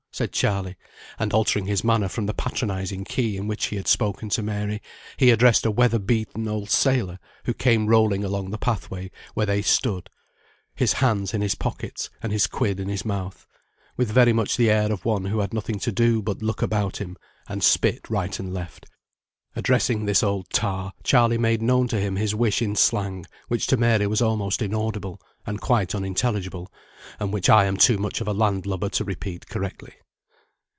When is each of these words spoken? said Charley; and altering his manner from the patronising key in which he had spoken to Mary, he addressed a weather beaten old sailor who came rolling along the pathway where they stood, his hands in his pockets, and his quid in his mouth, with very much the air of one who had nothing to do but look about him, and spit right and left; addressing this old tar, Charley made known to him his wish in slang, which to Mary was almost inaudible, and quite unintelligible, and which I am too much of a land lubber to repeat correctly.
said 0.13 0.33
Charley; 0.33 0.75
and 1.17 1.31
altering 1.33 1.65
his 1.67 1.85
manner 1.85 2.09
from 2.09 2.25
the 2.27 2.33
patronising 2.33 3.05
key 3.05 3.37
in 3.37 3.47
which 3.47 3.67
he 3.67 3.77
had 3.77 3.87
spoken 3.87 4.27
to 4.29 4.43
Mary, 4.43 4.79
he 5.17 5.31
addressed 5.31 5.65
a 5.65 5.71
weather 5.71 5.97
beaten 5.99 6.47
old 6.49 6.69
sailor 6.69 7.17
who 7.45 7.53
came 7.55 7.87
rolling 7.87 8.21
along 8.23 8.51
the 8.51 8.57
pathway 8.57 9.09
where 9.35 9.45
they 9.47 9.61
stood, 9.63 10.09
his 10.75 10.93
hands 10.93 11.33
in 11.33 11.39
his 11.41 11.55
pockets, 11.55 12.09
and 12.21 12.31
his 12.33 12.45
quid 12.45 12.77
in 12.79 12.87
his 12.89 13.05
mouth, 13.05 13.47
with 13.97 14.11
very 14.11 14.33
much 14.33 14.57
the 14.57 14.69
air 14.69 14.91
of 14.91 15.05
one 15.05 15.25
who 15.25 15.39
had 15.39 15.53
nothing 15.55 15.79
to 15.79 15.91
do 15.93 16.21
but 16.21 16.43
look 16.43 16.61
about 16.61 16.97
him, 16.97 17.17
and 17.47 17.63
spit 17.63 18.07
right 18.09 18.37
and 18.37 18.53
left; 18.53 18.85
addressing 19.55 20.05
this 20.05 20.21
old 20.21 20.47
tar, 20.51 20.91
Charley 21.03 21.37
made 21.39 21.61
known 21.63 21.87
to 21.87 21.99
him 21.99 22.15
his 22.17 22.35
wish 22.35 22.61
in 22.61 22.75
slang, 22.75 23.25
which 23.47 23.65
to 23.67 23.77
Mary 23.77 24.05
was 24.05 24.21
almost 24.21 24.61
inaudible, 24.61 25.19
and 25.47 25.59
quite 25.61 25.95
unintelligible, 25.95 26.71
and 27.19 27.33
which 27.33 27.49
I 27.49 27.65
am 27.65 27.75
too 27.77 27.97
much 27.97 28.21
of 28.21 28.27
a 28.27 28.33
land 28.33 28.65
lubber 28.67 28.89
to 28.89 29.03
repeat 29.05 29.47
correctly. 29.49 29.93